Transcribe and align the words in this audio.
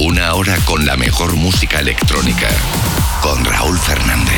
Una 0.00 0.34
hora 0.34 0.56
con 0.64 0.86
la 0.86 0.96
mejor 0.96 1.34
música 1.34 1.80
electrónica. 1.80 2.46
Con 3.20 3.44
Raúl 3.44 3.76
Fernández. 3.76 4.32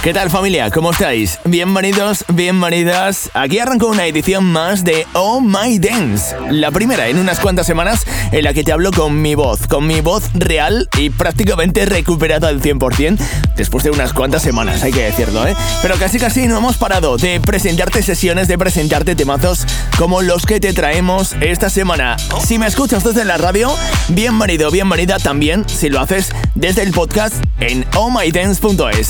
¿Qué 0.00 0.12
tal 0.14 0.30
familia? 0.30 0.70
¿Cómo 0.70 0.92
estáis? 0.92 1.40
Bienvenidos, 1.44 2.24
bienvenidas. 2.28 3.28
Aquí 3.34 3.58
arrancó 3.58 3.88
una 3.88 4.06
edición 4.06 4.44
más 4.44 4.84
de 4.84 5.06
Oh 5.12 5.40
My 5.40 5.80
Dance. 5.80 6.36
La 6.50 6.70
primera 6.70 7.08
en 7.08 7.18
unas 7.18 7.40
cuantas 7.40 7.66
semanas 7.66 8.04
en 8.30 8.44
la 8.44 8.54
que 8.54 8.62
te 8.62 8.70
hablo 8.70 8.92
con 8.92 9.20
mi 9.20 9.34
voz, 9.34 9.66
con 9.66 9.88
mi 9.88 10.00
voz 10.00 10.30
real 10.34 10.88
y 10.96 11.10
prácticamente 11.10 11.84
recuperada 11.84 12.46
al 12.48 12.62
100% 12.62 13.18
después 13.56 13.82
de 13.84 13.90
unas 13.90 14.12
cuantas 14.12 14.42
semanas, 14.42 14.82
hay 14.82 14.92
que 14.92 15.02
decirlo, 15.02 15.46
¿eh? 15.46 15.54
Pero 15.82 15.96
casi 15.96 16.18
casi 16.18 16.46
no 16.48 16.58
hemos 16.58 16.78
parado 16.78 17.16
de 17.16 17.40
presentarte 17.40 18.02
sesiones, 18.02 18.48
de 18.48 18.56
presentarte 18.56 19.14
temazos 19.14 19.66
como 19.98 20.22
los 20.22 20.46
que 20.46 20.58
te 20.58 20.72
traemos 20.72 21.34
esta 21.40 21.70
semana. 21.70 22.16
Si 22.44 22.58
me 22.58 22.66
escuchas 22.66 23.04
desde 23.04 23.24
la 23.24 23.36
radio, 23.36 23.72
bienvenido, 24.08 24.70
bienvenido 24.70 24.91
también 25.22 25.66
si 25.66 25.88
lo 25.88 26.00
haces 26.00 26.28
desde 26.54 26.82
el 26.82 26.92
podcast 26.92 27.42
en 27.60 27.86
ohmydance.es. 27.96 29.08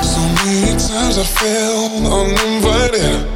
So 0.00 0.20
many 0.20 0.72
I 0.72 1.22
felt 1.22 1.92
uninvited 1.92 3.28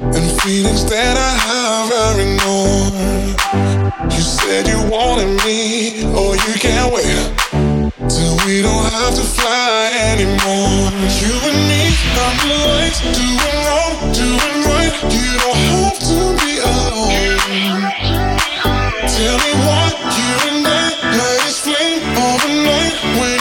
And 0.00 0.40
feelings 0.42 0.84
that 0.90 1.16
I 1.16 1.36
have 1.46 2.18
ignored 2.18 2.94
You 4.12 4.22
said 4.22 4.66
you 4.66 4.82
wanted 4.90 5.30
me, 5.46 6.02
oh 6.16 6.34
you 6.34 6.54
can't 6.58 6.92
wait 6.92 7.06
Till 8.08 8.34
we 8.44 8.60
don't 8.60 8.90
have 8.90 9.14
to 9.14 9.22
fly 9.22 9.92
anymore 10.10 10.90
You 11.22 11.32
and 11.46 11.60
me, 11.68 11.94
I'm 12.26 12.36
the 12.42 12.56
lights 12.66 13.00
Doing 13.14 13.60
wrong, 13.66 14.12
doing 14.12 14.58
right 14.66 14.94
You 15.14 15.38
don't 15.38 15.58
have 15.70 15.98
to 16.10 16.44
be 16.44 16.58
alone 16.58 18.37
Tell 19.18 19.36
me 19.36 19.52
what 19.66 19.94
you 20.16 20.32
and 20.48 20.64
I. 20.64 20.94
Let 21.02 21.48
it 21.48 21.56
fling 21.64 21.98
overnight. 22.22 23.37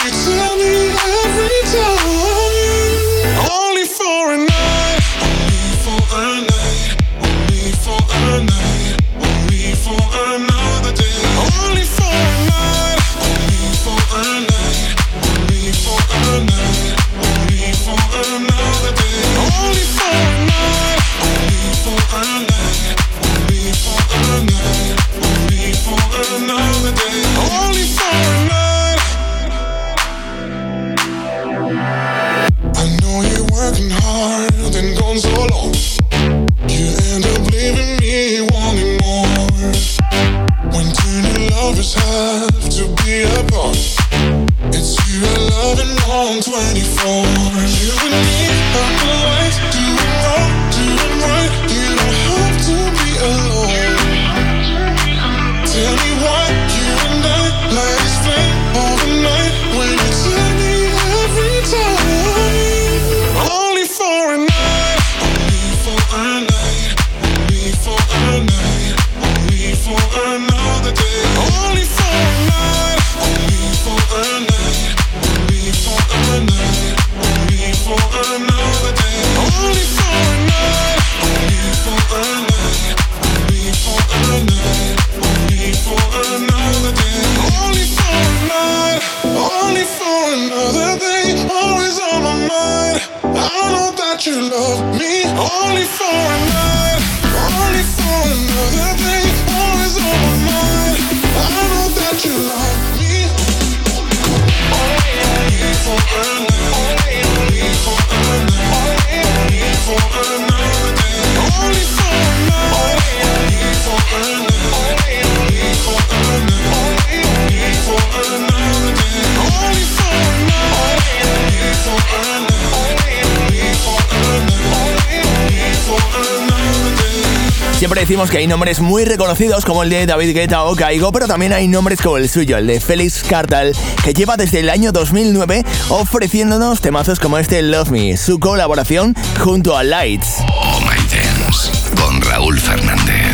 Decimos 127.98 128.30
que 128.30 128.38
hay 128.38 128.46
nombres 128.46 128.80
muy 128.80 129.06
reconocidos 129.06 129.66
como 129.66 129.81
el 129.81 129.90
de 129.90 130.06
David 130.06 130.36
Guetta 130.36 130.66
o 130.66 130.75
Caigo, 130.75 131.12
pero 131.12 131.25
también 131.25 131.52
hay 131.52 131.68
nombres 131.68 132.00
como 132.00 132.18
el 132.18 132.30
suyo, 132.30 132.56
el 132.56 132.68
de 132.68 132.80
Félix 132.80 133.24
Cartal, 133.24 133.75
que 134.04 134.13
lleva 134.13 134.38
desde 134.38 134.60
el 134.60 134.69
año 134.69 134.92
2009 134.92 135.66
ofreciéndonos 135.90 136.80
temazos 136.80 137.19
como 137.19 137.40
este 137.40 137.60
Love 137.63 137.90
Me, 137.90 138.16
su 138.16 138.40
colaboración 138.40 139.16
junto 139.40 139.75
a 139.75 139.84
Lights. 139.84 140.36
Oh 140.48 140.80
My 140.81 140.96
Dance, 141.10 141.72
con 142.00 142.22
Raúl 142.22 142.60
Fernández. 142.60 143.26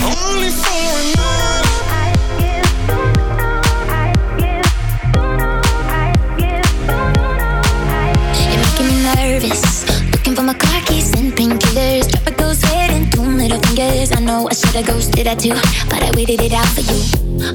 Middle. 13.83 14.17
I 14.17 14.19
know 14.19 14.47
I 14.49 14.53
should've 14.53 14.85
ghosted 14.87 15.25
that 15.25 15.39
too, 15.39 15.55
but 15.89 16.01
I 16.03 16.11
waited 16.15 16.41
it 16.41 16.53
out 16.53 16.67
for 16.67 16.81
you. 16.81 16.99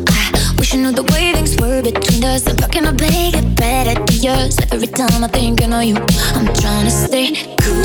I 0.09 0.55
wish 0.59 0.75
I 0.75 0.79
knew 0.79 0.93
the 0.93 1.05
way 1.13 1.33
things 1.33 1.57
were 1.61 1.83
between 1.83 2.25
us. 2.25 2.47
I'm 2.47 2.57
looking 2.57 2.85
to 2.85 2.93
make 2.93 3.35
it 3.37 3.57
better 3.57 3.95
to 4.05 4.15
yours. 4.15 4.59
Every 4.73 4.89
time 4.89 5.25
I 5.25 5.29
think 5.29 5.61
of 5.63 5.71
you, 5.83 5.97
I'm 6.37 6.49
trying 6.55 6.85
to 6.85 6.91
stay 6.91 7.57
cool 7.63 7.79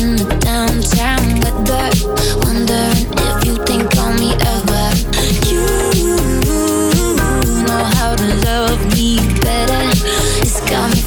in 0.00 0.16
the 0.16 0.28
downtown 0.40 1.40
weather. 1.42 1.90
Wondering 2.44 3.06
if 3.26 3.44
you 3.46 3.54
think 3.64 3.90
of 3.96 4.12
me 4.20 4.30
ever. 4.54 4.86
You 5.48 5.64
know 7.66 7.84
how 7.96 8.16
to 8.16 8.26
love 8.48 8.80
me 8.94 9.18
better. 9.40 9.82
It's 10.42 10.60
got 10.68 10.90
me 10.94 11.01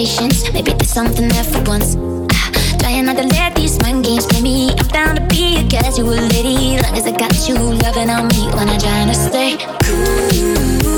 conversations. 0.00 0.52
Maybe 0.52 0.72
there's 0.72 0.90
something 0.90 1.28
there 1.28 1.44
for 1.44 1.62
once. 1.62 1.96
Ah, 2.32 2.76
trying 2.78 3.04
not 3.06 3.16
to 3.16 3.26
let 3.26 3.54
these 3.54 3.80
mind 3.80 4.04
games 4.04 4.26
play 4.26 4.42
me. 4.42 4.70
I'm 4.70 4.88
down 4.88 5.16
to 5.16 5.26
be 5.26 5.58
a 5.58 5.68
casual 5.68 6.08
lady. 6.08 6.80
Long 6.80 6.96
as 6.96 7.06
I 7.06 7.12
got 7.16 7.48
you 7.48 7.54
loving 7.54 8.10
on 8.10 8.28
me 8.28 8.48
when 8.54 8.68
I'm 8.68 8.80
trying 8.80 9.08
to 9.08 9.14
stay 9.14 9.56
cool 9.58 10.89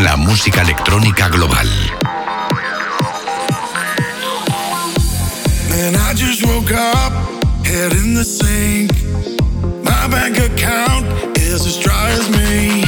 con 0.00 0.04
la 0.04 0.16
música 0.16 0.62
electrónica 0.62 1.28
global. 1.28 1.68
Man, 5.68 5.94
I 5.94 6.14
just 6.14 6.44
woke 6.46 6.72
up, 6.72 7.12
head 7.66 7.92
in 7.92 8.14
the 8.14 8.24
sink. 8.24 8.92
My 9.84 10.08
bank 10.08 10.38
account 10.38 11.06
is 11.36 11.66
as 11.66 11.78
dry 11.78 12.10
as 12.12 12.28
me. 12.30 12.84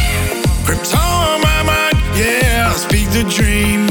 Crypto 0.65 0.99
on 0.99 1.41
my 1.43 1.63
mind, 1.63 1.97
yeah, 2.17 2.71
I 2.73 2.77
speak 2.77 3.11
the 3.11 3.25
dream. 3.25 3.89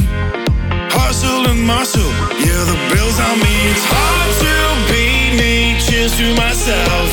Hustle 0.89 1.47
and 1.47 1.63
muscle, 1.63 2.11
yeah, 2.39 2.65
the 2.71 2.77
bills 2.91 3.19
on 3.19 3.37
me. 3.39 3.55
It's 3.71 3.85
hard 3.85 4.31
to 4.43 4.53
be 4.91 5.37
me, 5.37 5.79
cheers 5.79 6.17
to 6.17 6.33
myself. 6.35 7.09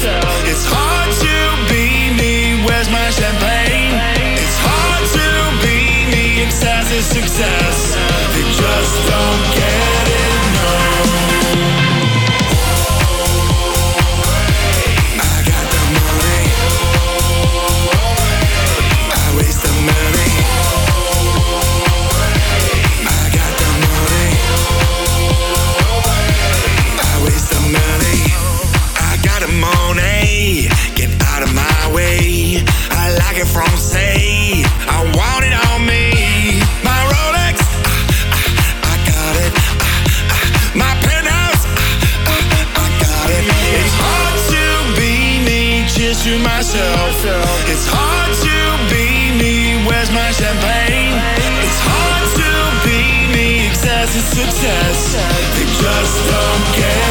It's 0.46 0.64
hard 0.64 0.87
myself. 46.78 47.68
It's 47.68 47.86
hard 47.86 48.32
to 48.46 48.94
be 48.94 49.34
me. 49.36 49.84
Where's 49.86 50.10
my 50.10 50.30
champagne? 50.30 51.12
It's 51.64 51.80
hard 51.82 52.26
to 52.38 52.50
be 52.86 53.26
me. 53.34 53.66
Excess 53.68 54.14
is 54.14 54.24
success. 54.24 55.14
They 55.54 55.66
just 55.66 56.16
don't 56.30 56.64
care. 56.76 57.07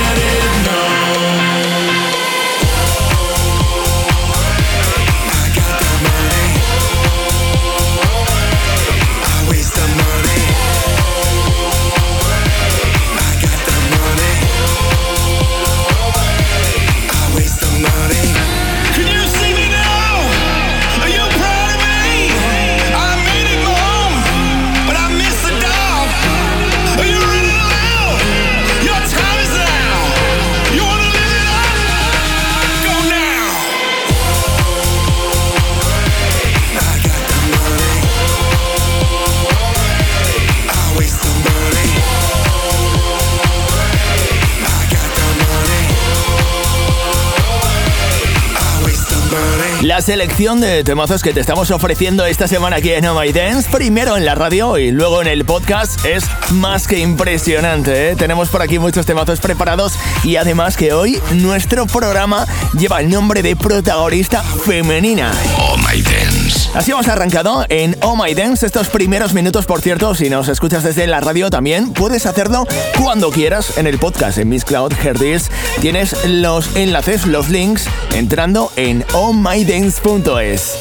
Selección 50.08 50.62
de 50.62 50.86
temazos 50.86 51.22
que 51.22 51.34
te 51.34 51.42
estamos 51.42 51.70
ofreciendo 51.70 52.26
esta 52.26 52.48
semana 52.48 52.78
aquí 52.78 52.92
en 52.92 53.06
Oh 53.08 53.20
My 53.20 53.34
Dance, 53.34 53.70
primero 53.70 54.16
en 54.16 54.24
la 54.24 54.36
radio 54.36 54.78
y 54.78 54.90
luego 54.90 55.22
en 55.22 55.28
el 55.28 55.44
podcast, 55.44 56.06
es 56.06 56.24
más 56.52 56.88
que 56.88 57.00
impresionante. 57.00 58.12
¿eh? 58.12 58.16
Tenemos 58.16 58.48
por 58.48 58.62
aquí 58.62 58.80
muchos 58.80 59.06
temazos 59.06 59.42
preparados 59.42 60.00
y 60.24 60.38
además 60.38 60.78
que 60.78 60.94
hoy 60.94 61.22
nuestro 61.34 61.88
programa 61.88 62.48
lleva 62.72 63.02
el 63.02 63.10
nombre 63.10 63.42
de 63.42 63.58
protagonista 63.58 64.44
femenina. 64.44 65.34
Oh 65.58 65.76
My 65.76 66.02
Dance. 66.02 66.57
Así 66.74 66.92
hemos 66.92 67.08
arrancado 67.08 67.66
en 67.70 67.98
Oh 68.02 68.16
My 68.16 68.34
Dance 68.34 68.66
estos 68.66 68.90
primeros 68.90 69.34
minutos, 69.34 69.66
por 69.66 69.82
cierto, 69.82 70.14
si 70.14 70.30
nos 70.30 70.48
escuchas 70.48 70.84
desde 70.84 71.08
la 71.08 71.20
radio 71.20 71.50
también 71.50 71.92
puedes 71.92 72.26
hacerlo 72.26 72.66
cuando 73.02 73.32
quieras 73.32 73.78
en 73.78 73.88
el 73.88 73.98
podcast 73.98 74.38
en 74.38 74.50
Miss 74.50 74.64
Cloud 74.64 74.94
Herdis. 75.04 75.50
Tienes 75.82 76.16
los 76.26 76.76
enlaces, 76.76 77.26
los 77.26 77.50
links 77.50 77.88
entrando 78.14 78.72
en 78.76 79.04
ohmydance.es. 79.14 80.78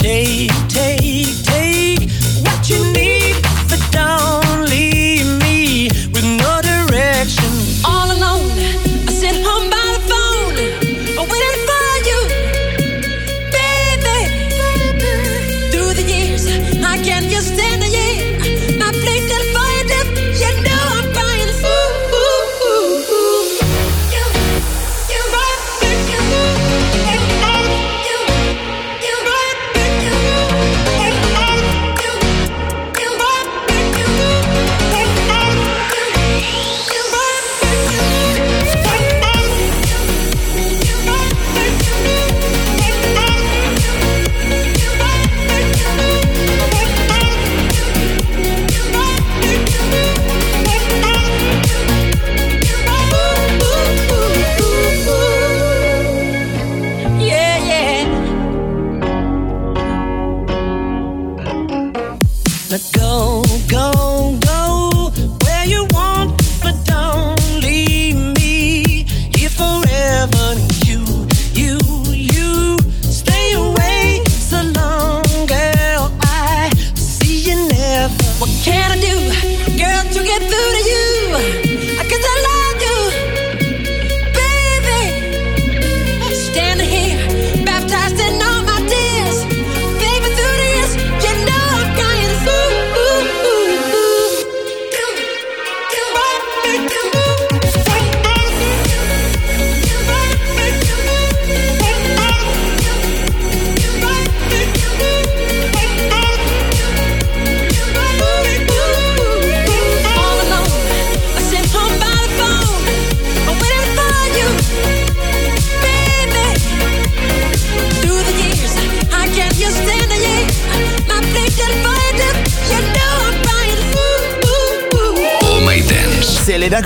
Take 0.00 0.69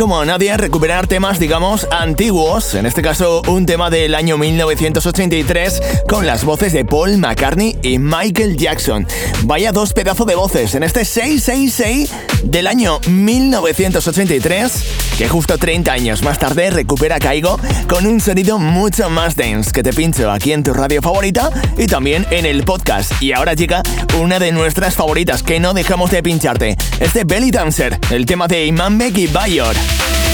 como 0.05 0.23
nadie 0.27 0.55
recuperar 0.59 1.07
temas, 1.07 1.39
digamos, 1.39 1.89
antiguos, 1.91 2.75
en 2.75 2.85
este 2.85 3.01
caso 3.01 3.41
un 3.49 3.65
tema 3.65 3.89
del 3.89 4.15
año 4.15 4.37
1983 4.37 5.81
con 6.07 6.27
las 6.27 6.45
voces 6.45 6.75
de 6.75 6.85
Paul 6.85 7.17
McCartney 7.17 7.79
y 7.81 7.99
Michael 7.99 8.59
Jackson. 8.59 9.09
Vaya 9.45 9.73
dos 9.73 9.95
pedazos 9.95 10.27
de 10.27 10.35
voces 10.35 10.75
en 10.75 10.83
este 10.83 11.07
666 11.07 12.13
del 12.43 12.67
año 12.67 13.01
1983, 13.09 14.85
que 15.17 15.29
justo 15.29 15.59
30 15.59 15.93
años 15.93 16.23
más 16.23 16.39
tarde 16.39 16.71
recupera 16.71 17.19
Caigo 17.19 17.59
con 17.89 18.07
un 18.07 18.21
sonido 18.21 18.59
mucho 18.59 19.11
más 19.11 19.37
dense 19.37 19.71
que 19.73 19.83
te 19.83 19.93
pincho 19.93 20.31
aquí 20.31 20.53
en 20.53 20.63
tu 20.63 20.73
radio 20.73 21.01
favorita 21.03 21.51
y 21.79 21.87
también 21.87 22.27
en 22.31 22.47
el 22.47 22.65
podcast. 22.65 23.13
Y 23.23 23.33
ahora 23.33 23.55
llega 23.55 23.83
una 24.21 24.39
de 24.39 24.53
nuestras 24.53 24.95
favoritas 24.95 25.43
que 25.43 25.61
no 25.61 25.75
dejamos 25.75 26.11
de 26.11 26.23
pincharte. 26.23 26.77
Este 27.01 27.25
Belly 27.25 27.51
Dancer, 27.51 27.99
el 28.11 28.27
tema 28.27 28.49
de 28.49 28.67
Iman 28.67 29.01
y 29.15 29.27
Bayor. 29.27 29.75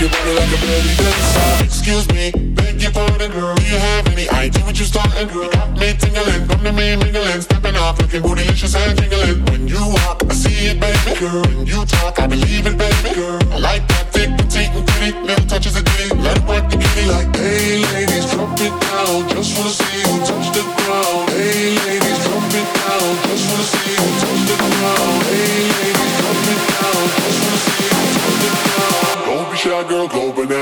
your 0.00 0.10
body 0.10 0.32
like 0.34 0.52
a 0.54 0.58
belly 0.62 0.94
dancer. 0.94 1.64
Excuse 1.64 2.06
me, 2.14 2.30
beg 2.54 2.80
your 2.80 2.92
pardon, 2.92 3.30
girl. 3.32 3.54
Do 3.56 3.62
you 3.64 3.78
have 3.78 4.06
any 4.08 4.28
idea 4.30 4.62
what 4.64 4.78
you're 4.78 4.86
starting, 4.86 5.26
girl? 5.28 5.44
You 5.44 5.50
Got 5.50 5.78
me 5.78 5.92
tingling, 5.98 6.46
come 6.46 6.62
to 6.62 6.72
me 6.72 6.96
mingling, 6.96 7.40
stepping 7.40 7.76
off, 7.76 8.00
looking 8.00 8.22
bootylicious 8.22 8.76
and 8.76 8.96
jingling. 8.98 9.44
When 9.46 9.66
you 9.66 9.80
walk, 9.80 10.22
I 10.28 10.34
see 10.34 10.70
it, 10.70 10.80
baby, 10.80 11.18
girl. 11.18 11.42
When 11.42 11.66
you 11.66 11.84
talk, 11.86 12.20
I 12.20 12.26
believe 12.28 12.66
it, 12.66 12.78
baby, 12.78 13.14
girl. 13.14 13.40
I 13.52 13.58
like 13.58 13.88
that 13.88 14.12
thick, 14.12 14.30
petite, 14.38 14.70
and 14.70 14.86
pretty. 14.86 15.18
Little 15.26 15.46
touches 15.46 15.76
of 15.76 15.84
ditty, 15.84 16.14
let 16.14 16.36
it 16.38 16.44
work 16.46 16.70
the 16.70 16.76
kitty 16.76 17.04
like, 17.08 17.34
hey, 17.36 17.82
ladies, 17.92 18.07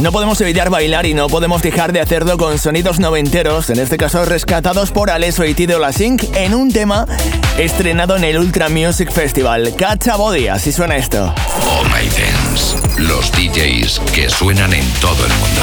No 0.00 0.12
podemos 0.12 0.40
evitar 0.40 0.70
bailar 0.70 1.06
y 1.06 1.14
no 1.14 1.28
podemos 1.28 1.62
dejar 1.62 1.92
de 1.92 2.00
hacerlo 2.00 2.36
con 2.36 2.58
sonidos 2.58 2.98
noventeros, 2.98 3.70
en 3.70 3.78
este 3.78 3.96
caso 3.96 4.24
rescatados 4.24 4.90
por 4.90 5.10
Alesso 5.10 5.44
y 5.44 5.54
Tido 5.54 5.78
Lasink 5.78 6.24
en 6.34 6.54
un 6.54 6.72
tema 6.72 7.06
estrenado 7.58 8.16
en 8.16 8.24
el 8.24 8.38
Ultra 8.38 8.68
Music 8.68 9.12
Festival. 9.12 9.74
Cacha 9.76 10.16
Body, 10.16 10.48
así 10.48 10.72
suena 10.72 10.96
esto. 10.96 11.32
Oh 11.62 11.84
My 11.84 12.08
Dance, 12.08 12.76
los 12.98 13.30
DJs 13.32 14.00
que 14.12 14.28
suenan 14.28 14.72
en 14.72 14.88
todo 14.94 15.24
el 15.24 15.32
mundo. 15.34 15.62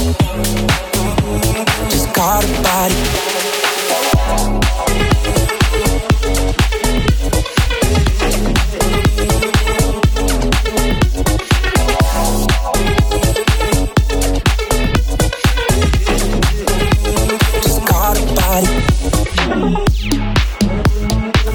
Just 0.00 0.16
got 2.14 2.42
a 2.42 2.46
body. 2.62 2.94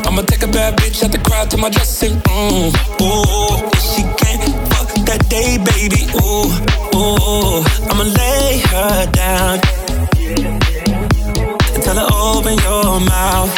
I'ma 0.06 0.22
take 0.22 0.44
a 0.44 0.48
bad 0.48 0.78
bitch 0.78 1.04
out 1.04 1.12
the 1.12 1.18
crowd 1.18 1.50
to 1.50 1.58
my 1.58 1.70
dressing 1.70 2.22
room. 2.28 2.72
Ooh, 3.02 3.85
day, 5.30 5.58
baby. 5.58 6.08
Ooh, 6.22 6.50
ooh, 6.96 7.64
I'ma 7.90 8.04
lay 8.04 8.60
her 8.72 9.06
down 9.12 9.60
and 11.74 11.84
tell 11.84 11.96
her 11.96 12.10
open 12.12 12.58
your 12.60 13.00
mouth. 13.00 13.52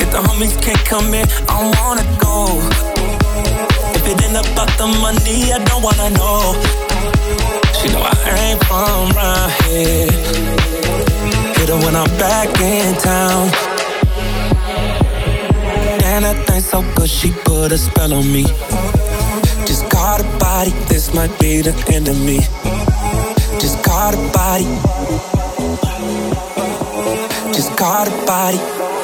If 0.00 0.10
the 0.10 0.18
homies 0.18 0.60
can't 0.62 0.84
come 0.84 1.14
in, 1.14 1.26
I 1.48 1.56
wanna 1.76 2.06
go. 2.18 2.58
If 3.94 4.06
it 4.06 4.22
ain't 4.24 4.36
about 4.36 4.70
the 4.78 4.86
money, 4.86 5.52
I 5.52 5.58
don't 5.64 5.82
wanna 5.82 6.10
know. 6.10 6.54
She 7.78 7.88
know 7.92 8.02
I 8.02 8.14
ain't 8.44 8.64
from 8.64 9.12
around 9.16 9.50
here. 9.64 10.10
Hit 11.56 11.68
her 11.68 11.78
when 11.84 11.94
I'm 11.96 12.10
back 12.18 12.48
in 12.60 12.94
town. 12.96 13.50
And 16.04 16.26
I 16.26 16.34
think 16.44 16.64
so 16.64 16.82
good, 16.96 17.08
she 17.08 17.30
put 17.44 17.72
a 17.72 17.78
spell 17.78 18.12
on 18.12 18.32
me. 18.32 18.44
Caught 20.08 20.20
a 20.24 20.38
body, 20.38 20.70
this 20.88 21.12
might 21.12 21.38
be 21.38 21.60
the 21.60 21.74
end 21.92 22.08
of 22.08 22.18
me. 22.24 22.38
Just 23.60 23.84
caught 23.84 24.14
a 24.14 24.32
body. 24.32 24.64
Just 27.52 27.76
caught 27.76 28.08
a 28.08 28.26
body. 28.26 28.97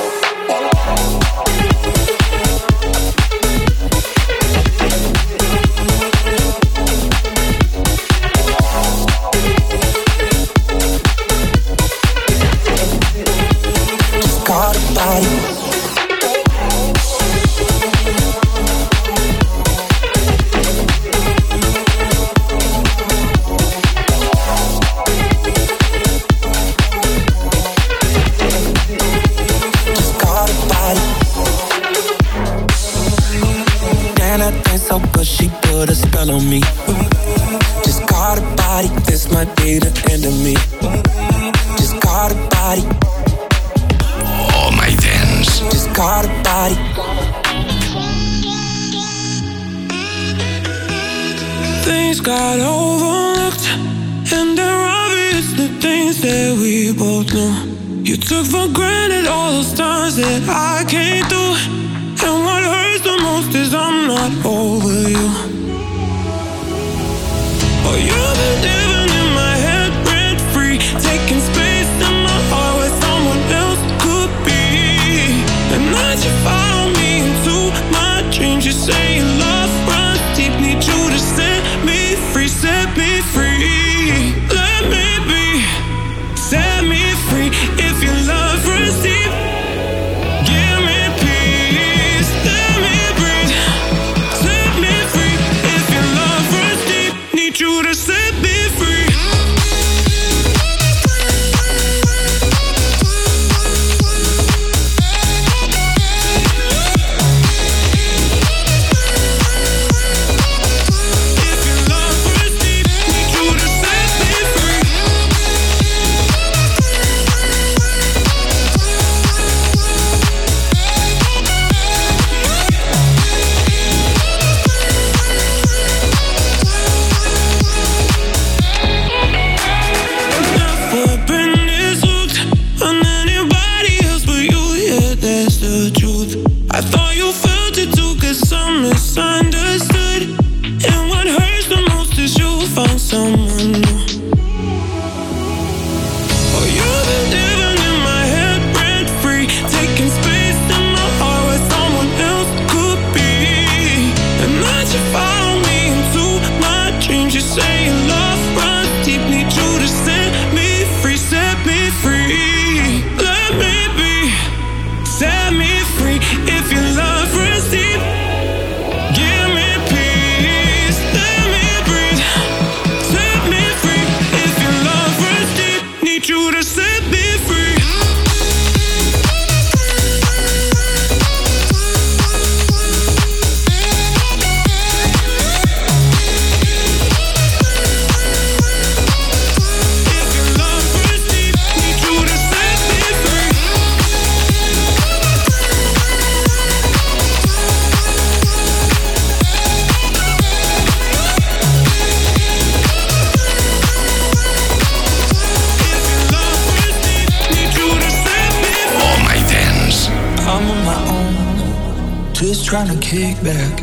take 213.15 213.41
back. 213.45 213.75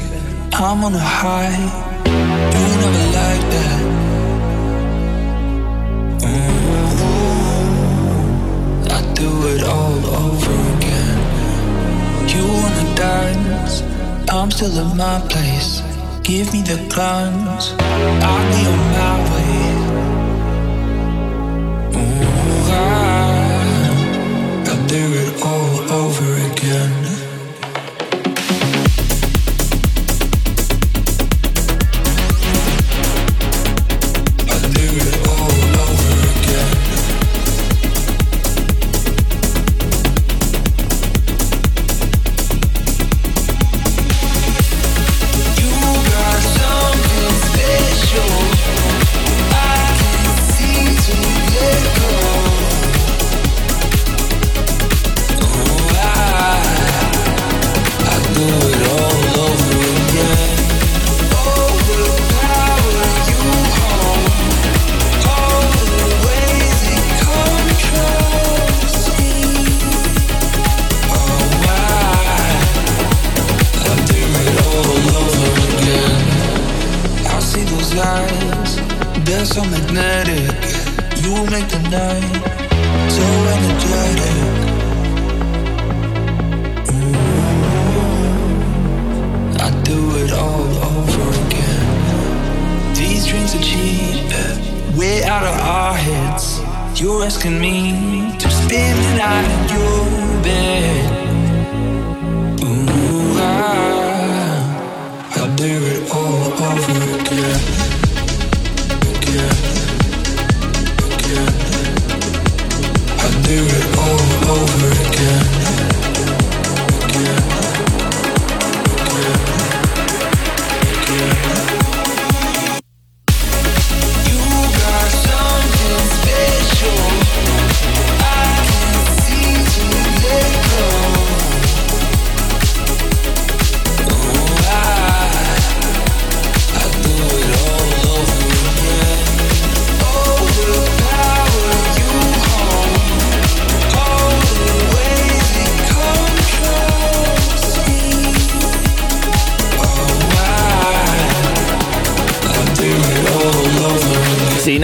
I'm 0.54 0.84
on 0.84 0.94
a 0.94 1.00
high. 1.00 1.64
You 2.56 2.68
never 2.82 3.06
like 3.20 3.46
that. 3.56 3.82
Mm. 6.28 6.52
I 8.98 9.00
do 9.22 9.30
it 9.54 9.62
all 9.76 10.02
over 10.24 10.56
again. 10.76 11.20
You 12.34 12.44
wanna 12.58 12.86
dance? 12.96 13.74
I'm 14.30 14.50
still 14.52 14.76
in 14.84 14.90
my 14.98 15.18
place. 15.30 15.72
Give 16.24 16.48
me 16.54 16.62
the 16.62 16.80
guns, 16.96 17.64
I'll 18.28 18.46
be 18.54 18.62
on 18.74 18.82
my 18.96 19.14
way. 19.32 19.71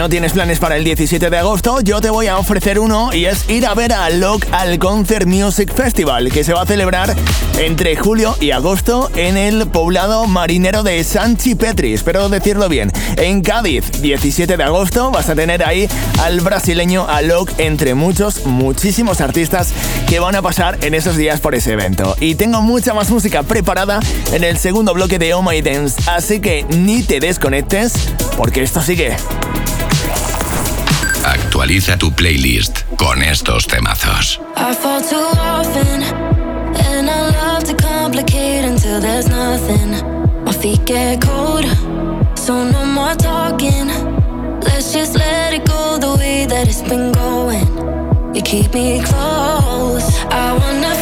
tienes 0.10 0.32
planes 0.32 0.60
para 0.60 0.78
el 0.78 0.84
17 0.84 1.30
de 1.30 1.38
agosto, 1.38 1.82
yo 1.82 2.00
te 2.00 2.10
voy 2.10 2.28
a 2.28 2.38
ofrecer 2.38 2.80
uno 2.80 3.13
y 3.13 3.26
es 3.26 3.50
ir 3.50 3.65
a 3.65 3.74
ver 3.74 3.91
a 3.93 4.10
Locke 4.10 4.48
al 4.52 4.80
Concert 4.80 5.26
Music 5.26 5.74
Festival 5.74 6.32
que 6.32 6.43
se 6.43 6.54
va 6.54 6.62
a 6.62 6.65
celebrar 6.65 7.15
entre 7.58 7.96
julio 7.96 8.36
y 8.39 8.52
agosto 8.52 9.10
en 9.15 9.36
el 9.36 9.67
poblado 9.67 10.26
marinero 10.28 10.84
de 10.84 11.04
Sanchi 11.04 11.56
Petri, 11.56 11.93
espero 11.93 12.30
decirlo 12.30 12.70
bien, 12.70 12.91
en 13.17 13.41
Cádiz, 13.41 14.02
17 14.02 14.56
de 14.56 14.63
agosto 14.63 15.12
vas 15.12 15.30
a 15.30 15.36
tener 15.36 15.63
ahí 15.63 15.89
al 16.22 16.41
brasileño 16.41 17.08
Alok 17.08 17.52
entre 17.58 17.93
muchos, 17.93 18.46
muchísimos 18.46 19.20
artistas 19.20 19.74
que 20.08 20.20
van 20.20 20.36
a 20.36 20.41
pasar 20.41 20.78
en 20.84 20.93
esos 20.93 21.17
días 21.17 21.39
por 21.39 21.56
ese 21.56 21.74
evento. 21.74 22.15
Y 22.20 22.36
tengo 22.36 22.62
mucha 22.62 22.93
más 22.93 23.10
música 23.10 23.43
preparada 23.43 24.00
en 24.32 24.43
el 24.43 24.58
segundo 24.58 24.93
bloque 24.93 25.20
de 25.20 25.34
Oh 25.34 25.41
My 25.41 25.62
Dance, 25.62 26.02
así 26.10 26.39
que 26.39 26.65
ni 26.70 27.04
te 27.04 27.20
desconectes 27.20 27.93
porque 28.38 28.63
esto 28.63 28.82
sigue. 28.82 29.15
Actualiza 31.28 31.98
tu 31.98 32.13
playlist 32.13 32.84
con 32.96 33.22
estos 33.22 33.68
temazos. 33.68 34.40
I 34.56 34.74
fall 34.74 35.02
too 35.02 35.28
often, 35.38 36.02
and 36.74 37.10
I 37.10 37.30
love 37.32 37.66
to 37.66 37.76
complicate 37.76 38.63
until 38.63 39.02
there's 39.02 39.28
nothing. 39.28 39.92
My 40.46 40.54
feet 40.54 40.86
get 40.86 41.20
cold, 41.20 41.66
so 42.38 42.63
no 42.63 42.86
more 42.86 43.16
talking. 43.16 43.90
Let's 44.62 44.94
just 44.94 45.16
let 45.16 45.54
it 45.54 45.68
go 45.68 45.98
the 46.00 46.16
way 46.18 46.46
that 46.46 46.66
it's 46.66 46.82
been 46.82 47.12
going. 47.12 47.68
You 48.34 48.42
keep 48.42 48.74
me 48.74 49.02
close, 49.04 50.08
I 50.32 50.54
wanna 50.58 50.96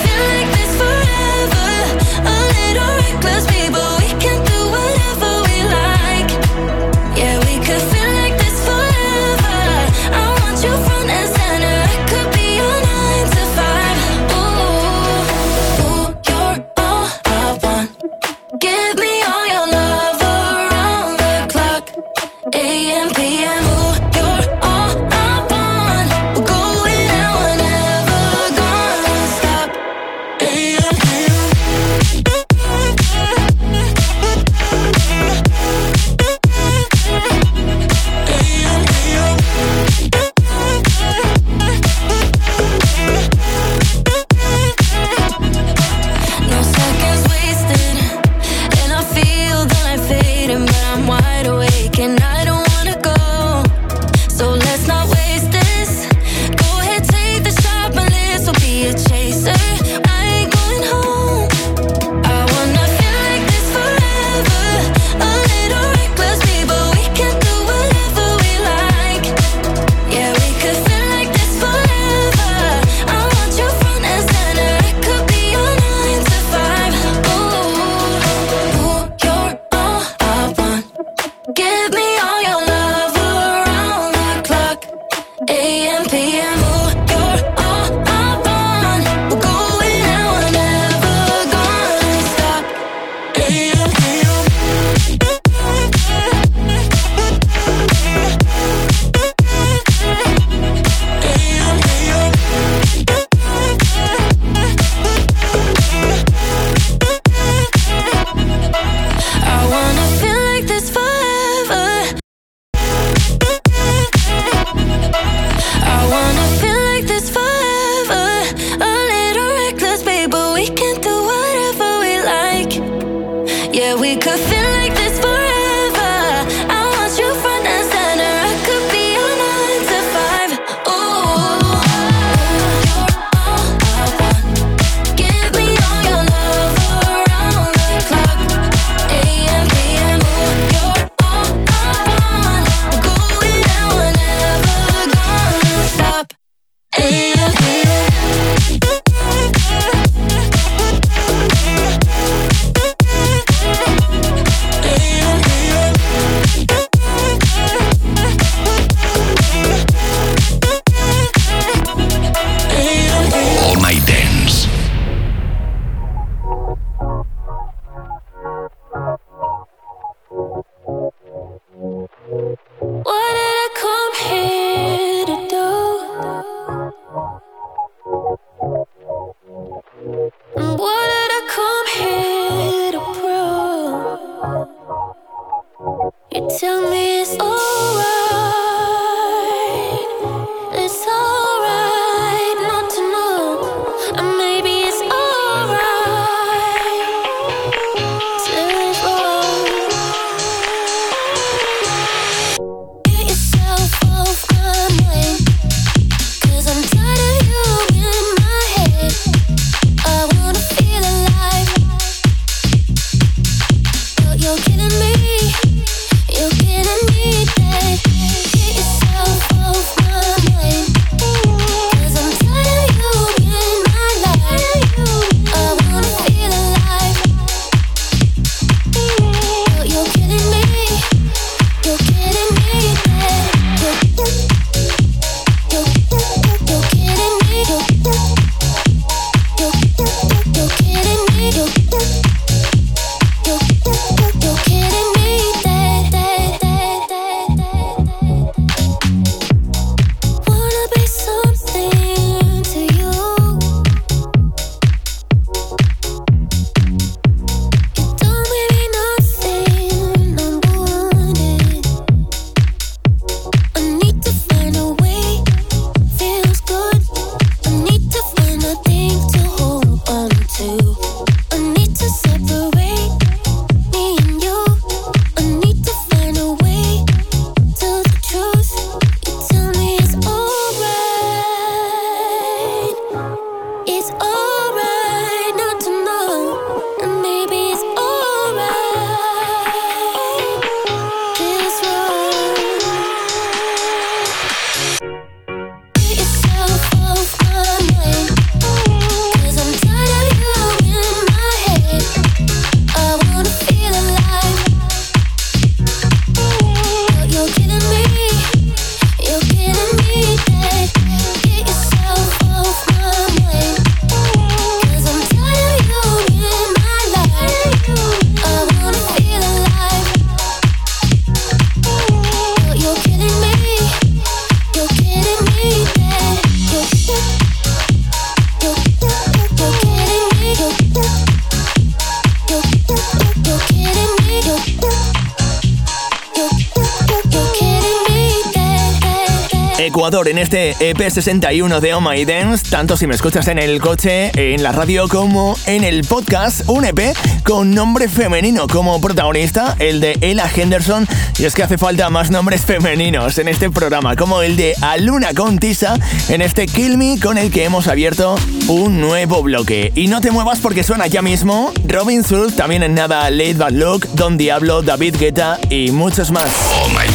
este 340.79 340.95
EP61 340.95 341.79
de 341.79 341.93
Oh 341.93 342.01
My 342.01 342.25
Dance, 342.25 342.69
tanto 342.69 342.97
si 342.97 343.07
me 343.07 343.15
escuchas 343.15 343.47
en 343.47 343.59
el 343.59 343.79
coche, 343.79 344.31
en 344.35 344.63
la 344.63 344.71
radio 344.71 345.07
como 345.07 345.57
en 345.65 345.83
el 345.83 346.03
podcast, 346.03 346.63
un 346.67 346.85
EP 346.85 347.15
con 347.43 347.71
nombre 347.71 348.09
femenino 348.09 348.67
como 348.67 348.99
protagonista, 348.99 349.75
el 349.79 349.99
de 349.99 350.17
Ella 350.21 350.49
Henderson, 350.53 351.07
y 351.37 351.45
es 351.45 351.53
que 351.53 351.63
hace 351.63 351.77
falta 351.77 352.09
más 352.09 352.31
nombres 352.31 352.65
femeninos 352.65 353.37
en 353.37 353.47
este 353.47 353.69
programa, 353.69 354.15
como 354.15 354.41
el 354.41 354.55
de 354.57 354.73
Aluna 354.81 355.33
Contisa 355.33 355.97
en 356.29 356.41
este 356.41 356.65
Kill 356.65 356.97
Me 356.97 357.19
con 357.19 357.37
el 357.37 357.51
que 357.51 357.65
hemos 357.65 357.87
abierto 357.87 358.35
un 358.67 358.99
nuevo 358.99 359.43
bloque. 359.43 359.91
Y 359.95 360.07
no 360.07 360.21
te 360.21 360.31
muevas 360.31 360.59
porque 360.59 360.83
suena 360.83 361.07
ya 361.07 361.21
mismo 361.21 361.71
Robin 361.87 362.23
Sulz, 362.23 362.55
también 362.55 362.83
en 362.83 362.95
nada 362.95 363.29
Late 363.29 363.53
Bad 363.53 363.71
Look, 363.71 364.07
Don 364.13 364.37
Diablo, 364.37 364.81
David 364.81 365.15
Guetta 365.19 365.59
y 365.69 365.91
muchos 365.91 366.31
más. 366.31 366.51
Oh 366.83 366.89
My 366.89 367.05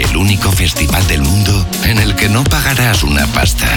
el 0.00 0.16
único 0.16 0.50
festival 0.50 1.06
del 1.06 1.22
mundo 1.22 1.66
en 1.84 1.98
el 1.98 2.16
que 2.16 2.28
no 2.28 2.42
pagarás 2.42 3.04
una 3.04 3.26
pasta. 3.28 3.68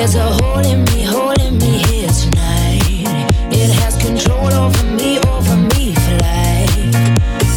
There's 0.00 0.14
a 0.14 0.32
hole 0.32 0.64
in 0.64 0.82
me, 0.84 1.02
hole 1.02 1.38
in 1.42 1.58
me 1.58 1.84
here 1.84 2.08
tonight. 2.08 3.28
It 3.52 3.68
has 3.82 3.98
control 3.98 4.50
over 4.50 4.84
me, 4.96 5.18
over 5.18 5.56
me 5.76 5.94
for 5.94 6.16
life. 6.24 6.92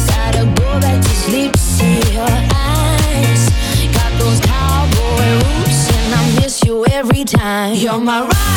Gotta 0.08 0.44
go 0.60 0.78
back 0.78 1.02
to 1.02 1.08
sleep 1.08 1.52
to 1.52 1.58
see 1.58 2.00
your 2.12 2.28
eyes. 2.28 3.48
Got 3.96 4.12
those 4.20 4.40
cowboy 4.40 5.24
roots, 5.40 5.90
and 5.90 6.14
I 6.14 6.40
miss 6.42 6.62
you 6.64 6.84
every 6.84 7.24
time. 7.24 7.76
You're 7.76 7.98
my 7.98 8.20
rock 8.20 8.53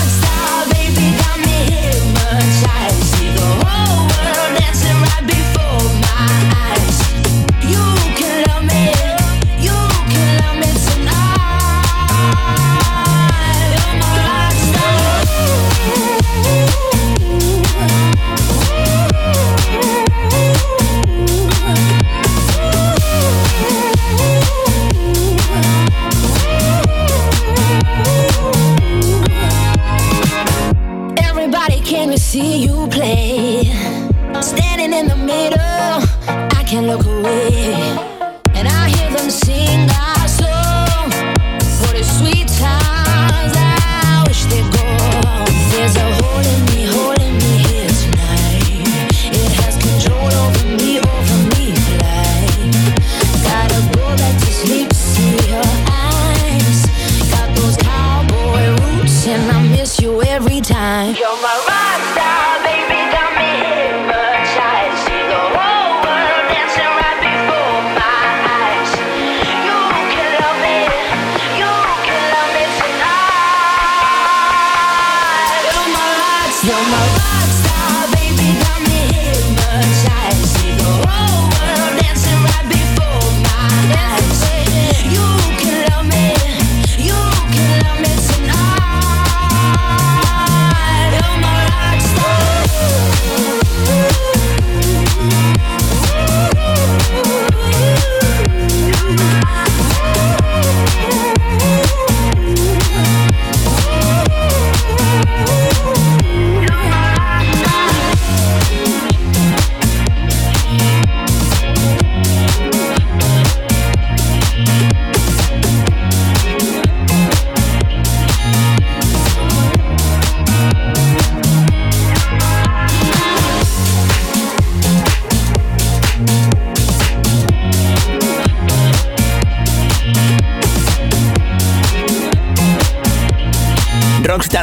see 32.27 32.65
you 32.65 32.76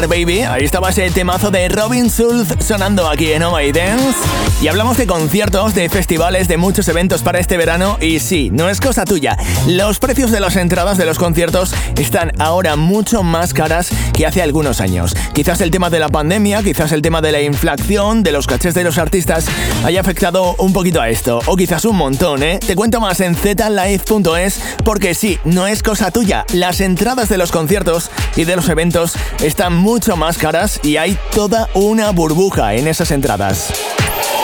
Baby, 0.03 0.43
ahí 0.43 0.65
estaba 0.65 0.91
ese 0.91 1.09
temazo 1.11 1.53
de 1.53 1.69
Robin 1.69 2.11
Schulz 2.11 2.49
sonando 2.59 3.09
aquí 3.09 3.33
en 3.33 3.45
Oh 3.45 3.57
Dance. 3.57 4.19
Y 4.61 4.67
hablamos 4.67 4.97
de 4.97 5.07
conciertos, 5.07 5.75
de 5.75 5.89
festivales, 5.89 6.49
de 6.49 6.57
muchos 6.57 6.89
eventos 6.89 7.23
para 7.23 7.39
este 7.39 7.57
verano. 7.57 7.97
Y 8.01 8.19
sí, 8.19 8.51
no 8.53 8.69
es 8.69 8.81
cosa 8.81 9.05
tuya. 9.05 9.37
Los 9.69 10.01
precios 10.01 10.33
de 10.33 10.41
las 10.41 10.57
entradas 10.57 10.99
de 10.99 11.07
los 11.07 11.19
conciertos 11.19 11.73
están 11.97 12.33
ahora 12.41 12.75
mucho 12.75 13.23
más 13.23 13.55
caras 13.55 13.91
que 14.13 14.27
hace 14.27 14.43
algunos 14.43 14.81
años. 14.81 15.15
Quizás 15.33 15.61
el 15.61 15.71
tema 15.71 15.91
de 15.91 16.01
la 16.01 16.09
pandemia, 16.09 16.63
quizás 16.63 16.91
el 16.93 17.01
tema 17.01 17.21
de 17.23 17.33
la 17.33 17.41
inflación, 17.43 18.23
de 18.25 18.33
los 18.33 18.47
cachés 18.47 18.75
de 18.75 18.85
los 18.85 18.99
artistas, 18.99 19.47
haya 19.85 20.01
afectado 20.01 20.57
un 20.59 20.73
poquito 20.73 21.01
a 21.01 21.09
esto. 21.09 21.41
O 21.47 21.57
quizás 21.57 21.85
un 21.85 21.97
montón, 21.97 22.43
¿eh? 22.43 22.59
Te 22.59 22.75
cuento 22.75 23.01
más 23.01 23.21
en 23.21 23.37
zlive.es 23.37 24.61
porque 24.85 25.15
sí, 25.15 25.39
no 25.45 25.69
es 25.69 25.83
cosa 25.83 26.11
tuya. 26.11 26.45
Las 26.53 26.81
entradas 26.81 27.29
de 27.29 27.39
los 27.39 27.53
conciertos 27.53 28.11
y 28.37 28.45
de 28.45 28.57
los 28.57 28.69
eventos 28.69 29.15
están 29.43 29.84
mucho 29.85 30.17
más 30.17 30.39
caras 30.39 30.81
y 30.83 30.97
hay 30.97 31.19
toda 31.31 31.69
una 31.75 32.11
burbuja 32.11 32.73
en 32.73 32.89
esas 32.89 33.11
entradas. 33.11 33.71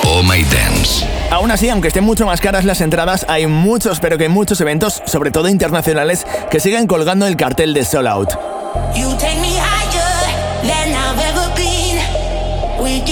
Oh 0.04 0.22
My 0.22 0.42
Dance. 0.42 1.06
Aún 1.30 1.50
así, 1.50 1.70
aunque 1.70 1.88
estén 1.88 2.04
mucho 2.04 2.26
más 2.26 2.42
caras 2.42 2.66
las 2.66 2.82
entradas, 2.82 3.24
hay 3.26 3.46
muchos, 3.46 4.00
pero 4.00 4.18
que 4.18 4.28
muchos 4.28 4.60
eventos, 4.60 5.02
sobre 5.06 5.30
todo 5.30 5.48
internacionales, 5.48 6.26
que 6.50 6.60
siguen 6.60 6.86
colgando 6.86 7.26
el 7.26 7.36
cartel 7.38 7.72
de 7.72 7.86
Sold 7.86 8.08
Out. 8.08 8.28
You 8.94 9.16
take 9.16 9.40
me 9.40 9.56
higher 9.56 10.20
than 10.62 10.90
I've 10.90 11.18
ever 11.26 11.48
been. 11.56 11.98
We're 12.78 13.02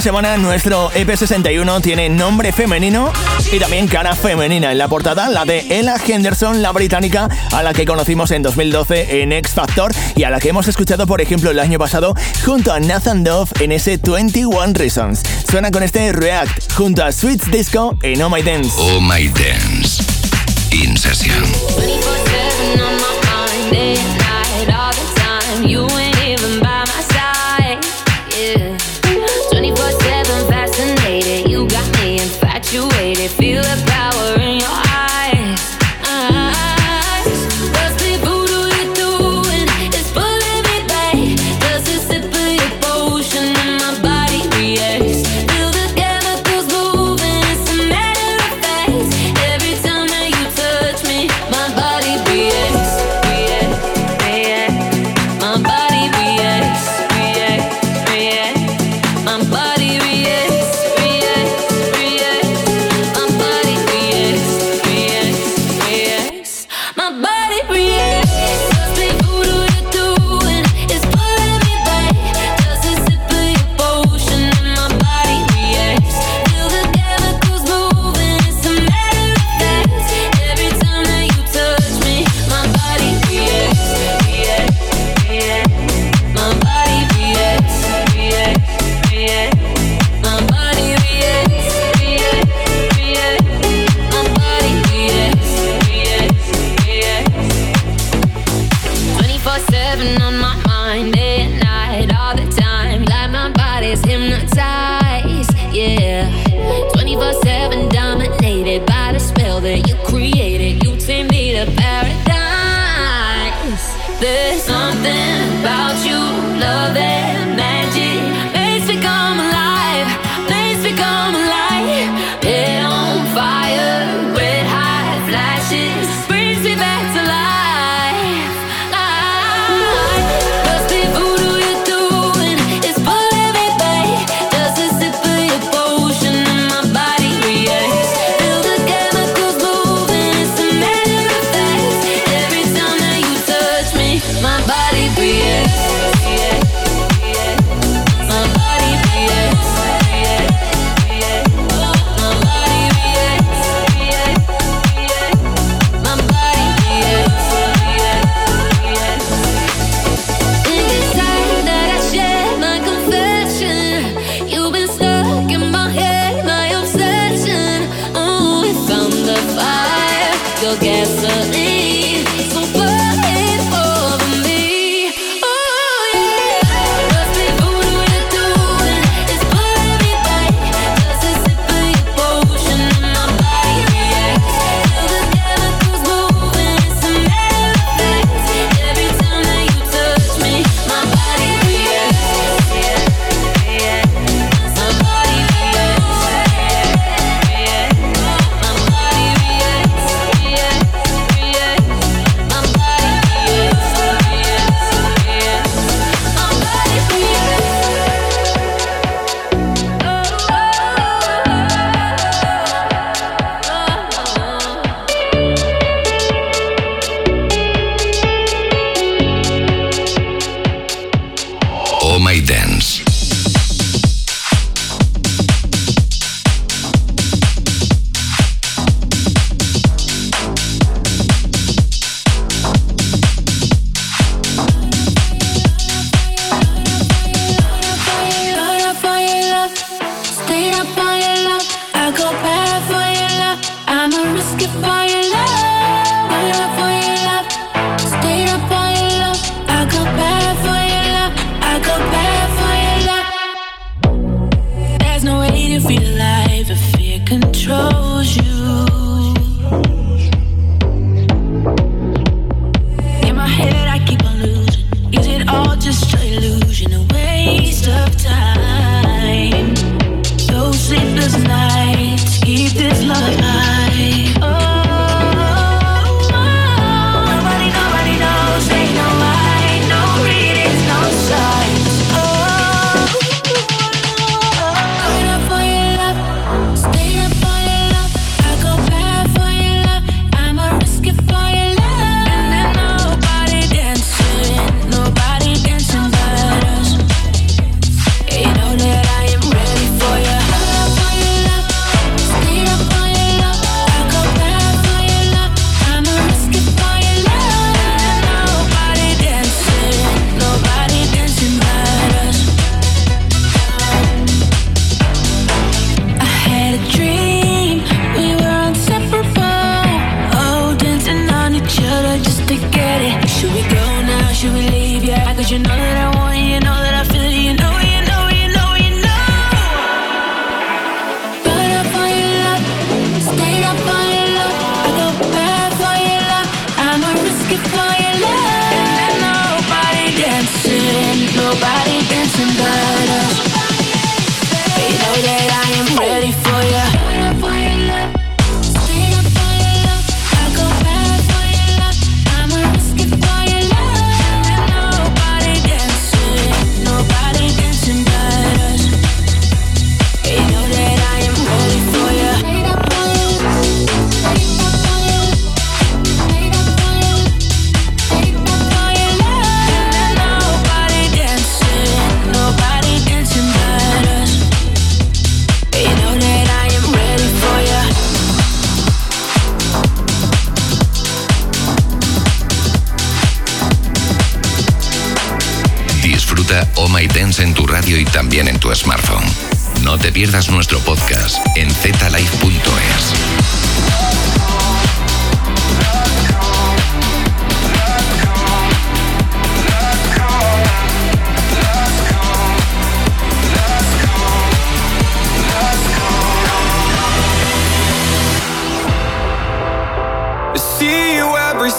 Esta 0.00 0.12
semana 0.12 0.38
nuestro 0.38 0.90
EP61 0.92 1.82
tiene 1.82 2.08
nombre 2.08 2.52
femenino 2.52 3.12
y 3.52 3.58
también 3.58 3.86
cara 3.86 4.14
femenina 4.14 4.72
en 4.72 4.78
la 4.78 4.88
portada, 4.88 5.28
la 5.28 5.44
de 5.44 5.58
Ella 5.78 5.96
Henderson, 6.02 6.62
la 6.62 6.72
británica, 6.72 7.28
a 7.52 7.62
la 7.62 7.74
que 7.74 7.84
conocimos 7.84 8.30
en 8.30 8.40
2012 8.40 9.20
en 9.20 9.32
X 9.32 9.52
Factor 9.52 9.92
y 10.16 10.22
a 10.22 10.30
la 10.30 10.40
que 10.40 10.48
hemos 10.48 10.68
escuchado, 10.68 11.06
por 11.06 11.20
ejemplo, 11.20 11.50
el 11.50 11.58
año 11.58 11.78
pasado 11.78 12.14
junto 12.46 12.72
a 12.72 12.80
Nathan 12.80 13.24
Dove 13.24 13.50
en 13.60 13.72
ese 13.72 13.98
21 13.98 14.72
Reasons. 14.72 15.20
Suena 15.46 15.70
con 15.70 15.82
este 15.82 16.10
React 16.12 16.72
junto 16.72 17.04
a 17.04 17.12
Sweets 17.12 17.50
Disco 17.50 17.94
en 18.00 18.22
Oh 18.22 18.30
My 18.30 18.40
Dance. 18.40 18.70
Oh 18.78 19.02
My 19.02 19.28
Dance. 19.28 20.02
In 20.72 20.96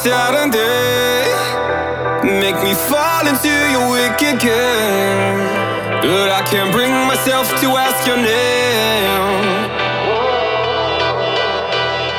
Saturday. 0.01 1.29
Make 2.25 2.57
me 2.63 2.73
fall 2.73 3.21
into 3.27 3.53
your 3.69 3.85
wicked 3.93 4.41
game. 4.41 5.37
But 6.01 6.33
I 6.33 6.41
can't 6.49 6.73
bring 6.73 6.89
myself 7.05 7.45
to 7.61 7.67
ask 7.77 8.01
your 8.09 8.17
name. 8.17 9.21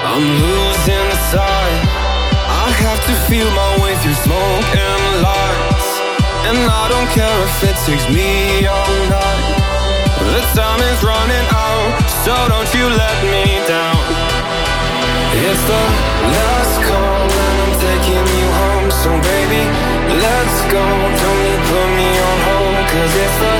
I'm 0.07 0.22
losing 0.22 1.07
the 1.11 1.18
sight. 1.35 1.78
I 2.62 2.70
have 2.87 3.03
to 3.11 3.14
feel 3.26 3.51
my 3.51 3.72
way 3.83 3.99
through 3.99 4.18
smoke 4.30 4.70
and 4.78 5.03
lights. 5.26 5.91
And 6.47 6.59
I 6.62 6.87
don't 6.87 7.11
care 7.11 7.39
if 7.51 7.66
it 7.66 7.76
takes 7.83 8.07
me 8.14 8.62
all 8.62 8.95
night. 9.11 9.59
The 10.30 10.43
time 10.55 10.78
is 10.87 11.03
running 11.03 11.47
out, 11.51 11.99
so 12.22 12.35
don't 12.47 12.70
you 12.78 12.87
let 12.95 13.18
me 13.26 13.59
down. 13.66 13.99
It's 15.35 15.64
the 15.66 15.83
last 16.30 16.91
taking 18.12 18.38
you 18.38 18.48
home. 18.52 18.90
So 18.90 19.10
baby, 19.10 19.64
let's 20.20 20.58
go. 20.68 20.84
Don't 21.22 21.42
you 21.48 21.58
put 21.68 21.88
me 21.96 22.08
on 22.28 22.38
hold. 22.46 22.76
Cause 22.92 23.14
it's 23.24 23.38
the 23.40 23.56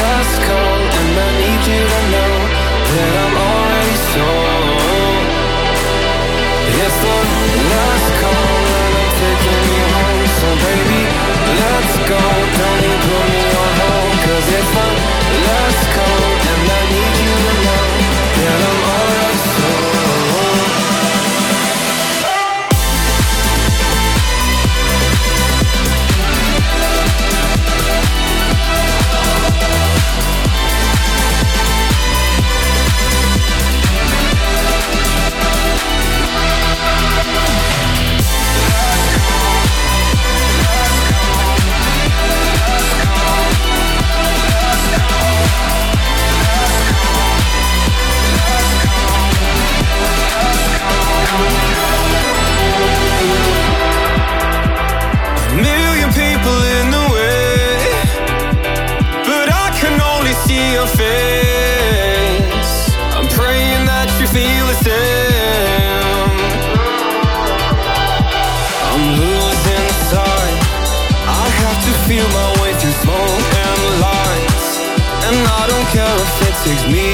last 0.00 0.36
call 0.46 0.78
And 1.00 1.12
I 1.20 1.28
need 1.36 1.62
you 1.68 1.82
to 1.92 2.00
know 2.14 2.34
That 2.92 3.12
I'm 3.24 3.34
already 3.36 3.96
sold 4.08 5.24
It's 6.80 6.98
the 7.04 7.18
last 7.74 8.08
call 8.24 8.56
And 8.80 8.92
I'm 9.00 9.12
taking 9.20 9.62
you 9.68 9.84
home. 9.96 10.24
So 10.40 10.48
baby, 10.64 11.02
let's 11.60 11.94
go. 12.08 12.22
Don't 12.56 12.80
you 12.88 12.94
put 13.04 13.26
me 13.36 13.44
on 13.60 13.70
hold. 13.84 14.14
Cause 14.24 14.46
it's 14.48 14.70
the 14.76 14.89
takes 76.64 76.84
me 76.92 77.09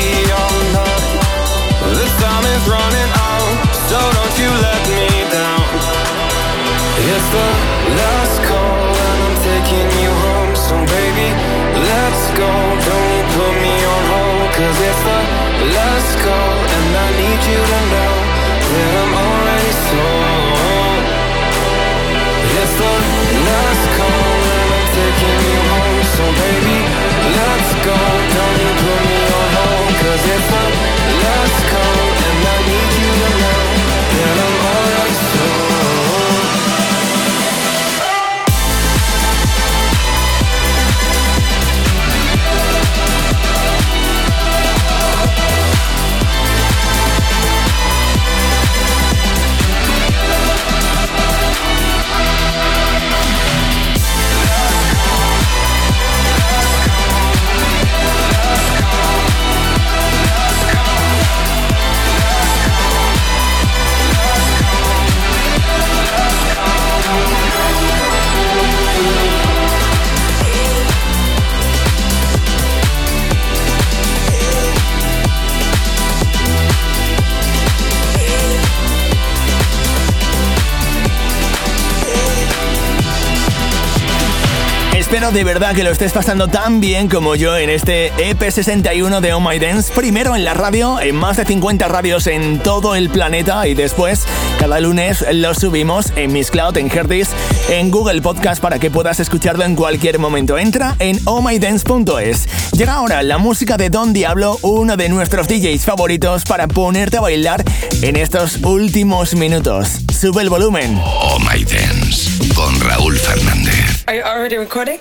Espero 85.17 85.33
de 85.33 85.45
verdad 85.45 85.75
que 85.75 85.83
lo 85.83 85.89
estés 85.93 86.13
pasando 86.13 86.49
tan 86.49 86.79
bien 86.79 87.09
como 87.09 87.37
yo 87.37 87.57
en 87.57 87.71
este 87.71 88.13
EP61 88.17 89.21
de 89.21 89.33
Oh 89.33 89.41
My 89.41 89.59
Dance. 89.59 89.91
Primero 89.95 90.37
en 90.37 90.45
la 90.45 90.53
radio, 90.53 91.01
en 91.01 91.17
más 91.17 91.39
de 91.39 91.47
50 91.47 91.89
radios 91.89 92.27
en 92.27 92.59
todo 92.59 92.95
el 92.95 93.09
planeta 93.09 93.67
y 93.67 93.73
después 93.73 94.27
cada 94.61 94.79
lunes 94.79 95.25
lo 95.33 95.55
subimos 95.55 96.13
en 96.17 96.35
Miss 96.35 96.51
Cloud, 96.51 96.77
en 96.77 96.91
Herdis, 96.95 97.31
en 97.71 97.91
Google 97.91 98.21
Podcast 98.21 98.61
para 98.61 98.79
que 98.79 98.91
puedas 98.91 99.19
escucharlo 99.19 99.65
en 99.65 99.75
cualquier 99.75 100.19
momento. 100.19 100.59
Entra 100.59 100.97
en 100.99 101.19
ohmydance.es. 101.25 102.47
Llega 102.73 102.93
ahora 102.93 103.23
la 103.23 103.39
música 103.39 103.79
de 103.79 103.89
Don 103.89 104.13
Diablo, 104.13 104.59
uno 104.61 104.99
de 104.99 105.09
nuestros 105.09 105.49
DJs 105.49 105.83
favoritos 105.83 106.45
para 106.45 106.69
ponerte 106.69 107.17
a 107.17 107.23
bailar 107.23 107.65
en 108.03 108.17
estos 108.17 108.59
últimos 108.59 109.35
minutos. 109.35 109.93
Sube 110.15 110.43
el 110.43 110.51
volumen. 110.51 111.01
Oh 111.03 111.39
My 111.39 111.65
Dance 111.65 112.53
con 112.55 112.79
Raúl 112.81 113.17
Fernández. 113.17 113.86
Are 114.09 114.15
you 114.15 114.23
already 114.23 114.57
recording? 114.57 115.01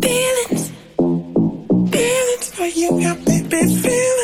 Feelings, 0.00 0.72
feelings 1.90 2.48
for 2.54 2.64
you, 2.64 2.98
got 2.98 3.22
baby 3.26 3.62
feelings. 3.76 4.23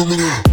for 0.00 0.06
me. 0.16 0.49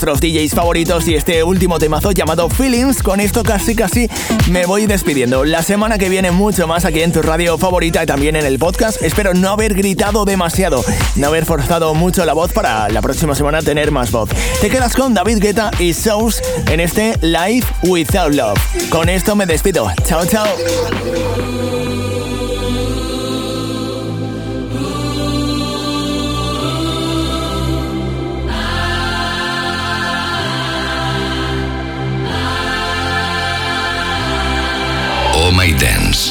Nuestros 0.00 0.22
DJs 0.22 0.54
favoritos 0.54 1.06
y 1.08 1.14
este 1.14 1.44
último 1.44 1.78
temazo 1.78 2.12
llamado 2.12 2.48
Feelings. 2.48 3.02
Con 3.02 3.20
esto 3.20 3.42
casi 3.42 3.76
casi 3.76 4.08
me 4.48 4.64
voy 4.64 4.86
despidiendo. 4.86 5.44
La 5.44 5.62
semana 5.62 5.98
que 5.98 6.08
viene 6.08 6.30
mucho 6.30 6.66
más 6.66 6.86
aquí 6.86 7.02
en 7.02 7.12
tu 7.12 7.20
radio 7.20 7.58
favorita 7.58 8.02
y 8.02 8.06
también 8.06 8.34
en 8.34 8.46
el 8.46 8.58
podcast. 8.58 9.02
Espero 9.02 9.34
no 9.34 9.50
haber 9.50 9.74
gritado 9.74 10.24
demasiado, 10.24 10.82
no 11.16 11.26
haber 11.26 11.44
forzado 11.44 11.92
mucho 11.92 12.24
la 12.24 12.32
voz 12.32 12.50
para 12.54 12.88
la 12.88 13.02
próxima 13.02 13.34
semana 13.34 13.60
tener 13.60 13.90
más 13.90 14.10
voz. 14.10 14.30
Te 14.62 14.70
quedas 14.70 14.94
con 14.94 15.12
David 15.12 15.38
Guetta 15.38 15.70
y 15.78 15.92
Souls 15.92 16.40
en 16.70 16.80
este 16.80 17.18
Live 17.20 17.66
Without 17.82 18.34
Love. 18.34 18.58
Con 18.88 19.10
esto 19.10 19.36
me 19.36 19.44
despido. 19.44 19.86
Chao, 20.06 20.24
chao. 20.24 21.79